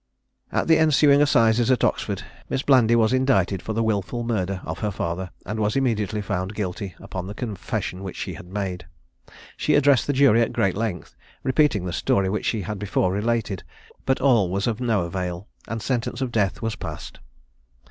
At 0.51 0.67
the 0.67 0.79
ensuing 0.79 1.21
assizes 1.21 1.69
at 1.69 1.83
Oxford, 1.83 2.23
Miss 2.49 2.63
Blandy 2.63 2.95
was 2.95 3.13
indicted 3.13 3.61
for 3.61 3.73
the 3.73 3.83
wilful 3.83 4.23
murder 4.23 4.59
of 4.65 4.79
her 4.79 4.89
father, 4.89 5.29
and 5.45 5.59
was 5.59 5.75
immediately 5.75 6.23
found 6.23 6.55
guilty, 6.55 6.95
upon 6.99 7.27
the 7.27 7.35
confession 7.35 8.01
which 8.01 8.15
she 8.15 8.33
had 8.33 8.47
made. 8.47 8.87
She 9.57 9.75
addressed 9.75 10.07
the 10.07 10.13
jury 10.13 10.41
at 10.41 10.53
great 10.53 10.75
length, 10.75 11.15
repeating 11.43 11.85
the 11.85 11.93
story 11.93 12.29
which 12.29 12.45
she 12.47 12.63
had 12.63 12.79
before 12.79 13.11
related; 13.11 13.61
but 14.07 14.19
all 14.19 14.49
was 14.49 14.65
of 14.65 14.81
no 14.81 15.03
avail, 15.03 15.47
and 15.67 15.83
sentence 15.83 16.19
of 16.19 16.31
death 16.31 16.63
was 16.63 16.75
passed. 16.75 17.19